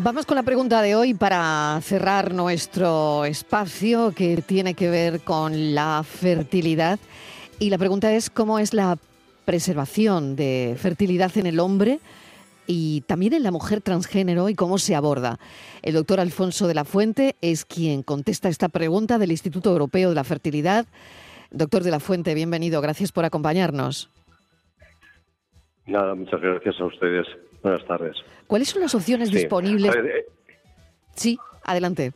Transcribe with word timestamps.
Vamos 0.00 0.26
con 0.26 0.36
la 0.36 0.44
pregunta 0.44 0.80
de 0.80 0.94
hoy 0.94 1.12
para 1.12 1.76
cerrar 1.82 2.32
nuestro 2.32 3.24
espacio 3.24 4.12
que 4.14 4.40
tiene 4.42 4.74
que 4.74 4.88
ver 4.88 5.22
con 5.22 5.74
la 5.74 6.04
fertilidad. 6.04 7.00
Y 7.58 7.70
la 7.70 7.78
pregunta 7.78 8.12
es 8.12 8.30
cómo 8.30 8.60
es 8.60 8.74
la 8.74 8.96
preservación 9.44 10.36
de 10.36 10.76
fertilidad 10.78 11.36
en 11.36 11.46
el 11.46 11.58
hombre 11.58 11.98
y 12.68 13.00
también 13.08 13.32
en 13.32 13.42
la 13.42 13.50
mujer 13.50 13.80
transgénero 13.80 14.48
y 14.48 14.54
cómo 14.54 14.78
se 14.78 14.94
aborda. 14.94 15.40
El 15.82 15.94
doctor 15.94 16.20
Alfonso 16.20 16.68
de 16.68 16.74
la 16.74 16.84
Fuente 16.84 17.34
es 17.40 17.64
quien 17.64 18.04
contesta 18.04 18.48
esta 18.48 18.68
pregunta 18.68 19.18
del 19.18 19.32
Instituto 19.32 19.72
Europeo 19.72 20.10
de 20.10 20.14
la 20.14 20.22
Fertilidad. 20.22 20.86
Doctor 21.50 21.82
de 21.82 21.90
la 21.90 21.98
Fuente, 21.98 22.34
bienvenido. 22.34 22.80
Gracias 22.80 23.10
por 23.10 23.24
acompañarnos. 23.24 24.10
Nada, 25.86 26.14
muchas 26.14 26.40
gracias 26.40 26.80
a 26.80 26.84
ustedes. 26.84 27.26
Buenas 27.62 27.84
tardes. 27.86 28.16
¿Cuáles 28.46 28.68
son 28.68 28.82
las 28.82 28.94
opciones 28.94 29.30
disponibles? 29.30 29.94
Eh, 29.94 30.26
sí, 31.14 31.38
adelante. 31.64 32.12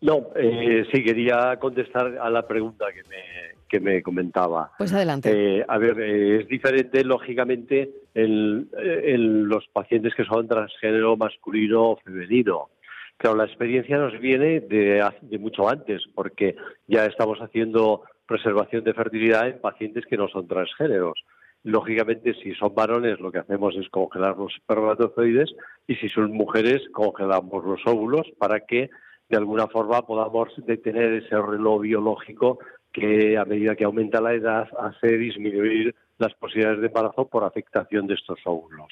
No, 0.00 0.28
eh, 0.36 0.84
sí, 0.92 1.02
quería 1.02 1.56
contestar 1.58 2.18
a 2.20 2.30
la 2.30 2.46
pregunta 2.46 2.86
que 2.92 3.02
me, 3.08 3.56
que 3.68 3.80
me 3.80 4.02
comentaba. 4.02 4.70
Pues 4.78 4.92
adelante. 4.92 5.30
Eh, 5.32 5.64
a 5.66 5.78
ver, 5.78 5.98
eh, 6.00 6.40
es 6.40 6.48
diferente, 6.48 7.02
lógicamente, 7.02 7.90
en, 8.14 9.48
los 9.48 9.66
pacientes 9.72 10.14
que 10.14 10.24
son 10.24 10.46
transgénero 10.48 11.16
masculino 11.16 11.90
o 11.90 11.96
femenino. 11.96 12.70
Claro, 13.16 13.36
la 13.36 13.44
experiencia 13.46 13.96
nos 13.96 14.18
viene 14.20 14.60
de, 14.60 15.02
de 15.22 15.38
mucho 15.38 15.68
antes, 15.68 16.02
porque 16.14 16.56
ya 16.86 17.06
estamos 17.06 17.38
haciendo 17.38 18.02
preservación 18.26 18.84
de 18.84 18.92
fertilidad 18.92 19.48
en 19.48 19.60
pacientes 19.60 20.04
que 20.06 20.16
no 20.16 20.28
son 20.28 20.46
transgéneros. 20.46 21.24
Lógicamente, 21.66 22.32
si 22.34 22.54
son 22.54 22.76
varones, 22.76 23.18
lo 23.18 23.32
que 23.32 23.40
hacemos 23.40 23.74
es 23.74 23.88
congelar 23.88 24.36
los 24.36 24.54
espermatozoides 24.54 25.52
y 25.88 25.96
si 25.96 26.08
son 26.08 26.30
mujeres, 26.30 26.80
congelamos 26.92 27.64
los 27.64 27.80
óvulos 27.86 28.24
para 28.38 28.60
que 28.60 28.88
de 29.28 29.36
alguna 29.36 29.66
forma 29.66 30.06
podamos 30.06 30.48
detener 30.58 31.14
ese 31.14 31.36
reloj 31.36 31.82
biológico 31.82 32.60
que 32.92 33.36
a 33.36 33.44
medida 33.44 33.74
que 33.74 33.82
aumenta 33.82 34.20
la 34.20 34.34
edad 34.34 34.68
hace 34.78 35.18
disminuir 35.18 35.92
las 36.18 36.32
posibilidades 36.34 36.82
de 36.82 36.86
embarazo 36.86 37.26
por 37.26 37.42
afectación 37.42 38.06
de 38.06 38.14
estos 38.14 38.38
óvulos. 38.44 38.86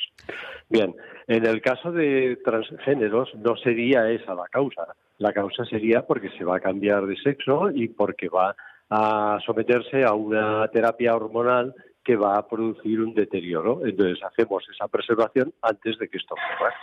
Bien, 0.69 0.97
en 1.29 1.47
el 1.47 1.63
caso 1.63 1.93
de 1.93 2.41
transgéneros 2.45 3.33
no 3.37 3.55
sería 3.55 4.11
esa 4.11 4.35
la 4.35 4.49
causa. 4.51 4.97
La 5.19 5.33
causa 5.33 5.65
sería 5.65 6.05
porque 6.09 6.31
se 6.31 6.45
va 6.45 6.57
a 6.57 6.61
cambiar 6.61 7.07
de 7.07 7.17
sexo 7.19 7.71
y 7.71 7.87
porque 7.87 8.29
va 8.29 8.57
a 8.91 9.39
someterse 9.47 10.03
a 10.03 10.13
una 10.13 10.67
terapia 10.73 11.15
hormonal 11.15 11.73
que 12.05 12.17
va 12.17 12.37
a 12.37 12.47
producir 12.47 13.01
un 13.01 13.15
deterioro. 13.15 13.87
Entonces 13.87 14.19
hacemos 14.23 14.65
esa 14.73 14.89
preservación 14.89 15.53
antes 15.63 15.99
de 15.99 16.09
que 16.09 16.19
esto 16.19 16.35
ocurra. 16.35 16.75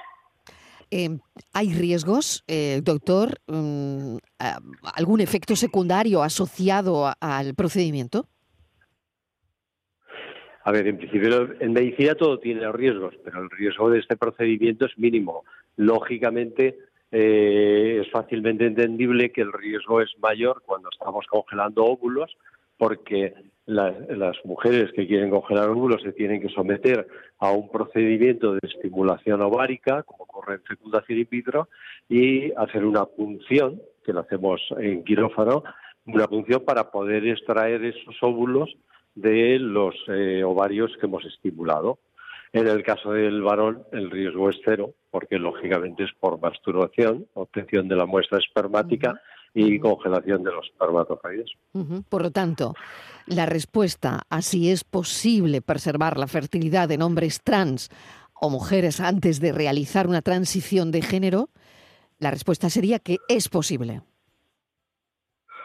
Eh, 0.90 1.18
¿Hay 1.54 1.74
riesgos, 1.74 2.44
eh, 2.48 2.82
doctor? 2.84 3.40
Mm, 3.48 4.18
¿Algún 4.96 5.22
efecto 5.22 5.56
secundario 5.56 6.22
asociado 6.22 7.10
al 7.20 7.56
procedimiento? 7.56 8.28
A 10.64 10.72
ver, 10.72 10.88
en 10.88 10.98
principio 10.98 11.56
en 11.60 11.74
medicina 11.74 12.14
todo 12.16 12.40
tiene 12.40 12.72
riesgos, 12.72 13.16
pero 13.24 13.42
el 13.42 13.50
riesgo 13.50 13.90
de 13.90 14.00
este 14.00 14.18
procedimiento 14.18 14.86
es 14.86 14.98
mínimo. 14.98 15.44
Lógicamente 15.78 16.78
eh, 17.12 18.02
es 18.02 18.12
fácilmente 18.12 18.66
entendible 18.66 19.32
que 19.32 19.42
el 19.42 19.54
riesgo 19.54 20.02
es 20.02 20.12
mayor 20.20 20.62
cuando 20.66 20.90
estamos 20.92 21.26
congelando 21.28 21.86
óvulos, 21.86 22.38
porque 22.78 23.34
las 23.66 24.36
mujeres 24.44 24.92
que 24.94 25.08
quieren 25.08 25.30
congelar 25.30 25.70
óvulos 25.70 26.02
se 26.02 26.14
tienen 26.14 26.42
que 26.42 26.50
someter 26.50 27.08
a 27.40 27.52
un 27.52 27.70
procedimiento 27.70 28.54
de 28.54 28.60
estimulación 28.64 29.42
ovárica, 29.42 30.04
como 30.04 30.24
ocurre 30.24 30.56
en 30.56 30.64
fecundación 30.64 31.20
in 31.20 31.28
vitro, 31.30 31.70
y 32.10 32.52
hacer 32.54 32.86
una 32.86 33.06
punción, 33.06 33.82
que 34.04 34.14
lo 34.14 34.22
hacemos 34.22 34.62
en 34.78 35.04
quirófano, 35.04 35.64
una 36.06 36.28
punción 36.28 36.64
para 36.66 36.90
poder 36.92 37.28
extraer 37.28 37.84
esos 37.86 38.16
óvulos 38.22 38.76
de 39.16 39.60
los 39.60 39.96
eh, 40.08 40.44
ovarios 40.44 40.92
que 41.00 41.06
hemos 41.06 41.24
estimulado. 41.26 42.00
En 42.54 42.68
el 42.68 42.84
caso 42.84 43.14
del 43.14 43.42
varón, 43.42 43.84
el 43.92 44.10
riesgo 44.10 44.50
es 44.50 44.60
cero, 44.66 44.94
porque 45.10 45.38
lógicamente 45.38 46.04
es 46.04 46.12
por 46.20 46.42
masturbación, 46.42 47.28
obtención 47.34 47.88
de 47.88 47.96
la 47.96 48.06
muestra 48.06 48.40
espermática 48.40 49.22
y 49.54 49.80
congelación 49.80 50.44
de 50.44 50.52
los 50.52 50.66
espermatozoides. 50.68 51.52
Por 52.10 52.22
lo 52.22 52.32
tanto, 52.32 52.74
la 53.28 53.46
respuesta 53.46 54.22
a 54.30 54.42
si 54.42 54.72
es 54.72 54.84
posible 54.84 55.62
preservar 55.62 56.18
la 56.18 56.28
fertilidad 56.28 56.92
en 56.92 57.02
hombres 57.02 57.42
trans 57.44 57.90
o 58.34 58.50
mujeres 58.50 59.00
antes 59.00 59.40
de 59.40 59.52
realizar 59.52 60.08
una 60.08 60.22
transición 60.22 60.92
de 60.92 61.02
género, 61.02 61.50
la 62.20 62.32
respuesta 62.32 62.70
sería 62.70 63.00
que 63.00 63.18
es 63.28 63.50
posible. 63.50 64.02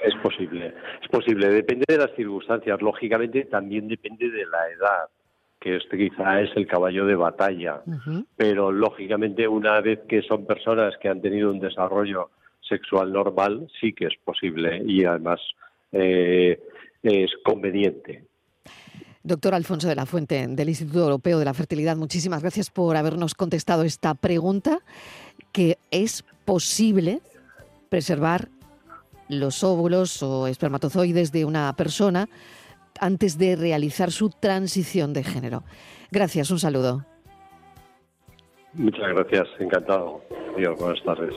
Es 0.02 0.14
posible, 0.22 0.74
es 1.02 1.08
posible. 1.08 1.48
Depende 1.48 1.84
de 1.88 1.98
las 1.98 2.14
circunstancias. 2.14 2.80
Lógicamente, 2.82 3.44
también 3.44 3.88
depende 3.88 4.30
de 4.30 4.46
la 4.46 4.68
edad 4.68 5.08
que 5.60 5.76
este 5.76 5.96
quizá 5.96 6.40
es 6.40 6.50
el 6.54 6.66
caballo 6.66 7.06
de 7.06 7.16
batalla. 7.16 7.82
Pero 8.36 8.70
lógicamente 8.70 9.48
una 9.48 9.80
vez 9.80 10.00
que 10.08 10.22
son 10.22 10.46
personas 10.46 10.96
que 10.98 11.08
han 11.08 11.20
tenido 11.20 11.50
un 11.50 11.60
desarrollo 11.60 12.30
sexual 12.68 13.12
normal, 13.12 13.68
sí 13.80 13.92
que 13.92 14.06
es 14.06 14.14
posible 14.24 14.82
y 14.86 15.04
además 15.04 15.40
eh, 15.92 16.60
es 17.02 17.30
conveniente. 17.44 18.24
Doctor 19.22 19.54
Alfonso 19.54 19.88
de 19.88 19.96
la 19.96 20.06
Fuente, 20.06 20.46
del 20.48 20.68
Instituto 20.68 21.00
Europeo 21.00 21.38
de 21.38 21.44
la 21.44 21.54
Fertilidad, 21.54 21.96
muchísimas 21.96 22.42
gracias 22.42 22.70
por 22.70 22.96
habernos 22.96 23.34
contestado 23.34 23.82
esta 23.82 24.14
pregunta, 24.14 24.78
que 25.52 25.78
es 25.90 26.22
posible 26.44 27.20
preservar 27.88 28.48
los 29.28 29.64
óvulos 29.64 30.22
o 30.22 30.46
espermatozoides 30.46 31.32
de 31.32 31.44
una 31.44 31.74
persona 31.74 32.28
antes 33.00 33.36
de 33.36 33.56
realizar 33.56 34.12
su 34.12 34.30
transición 34.30 35.12
de 35.12 35.24
género. 35.24 35.64
Gracias, 36.12 36.50
un 36.50 36.58
saludo. 36.58 37.04
Muchas 38.74 39.08
gracias, 39.08 39.48
encantado. 39.58 40.22
Dios, 40.56 40.78
buenas 40.78 41.02
tardes. 41.02 41.34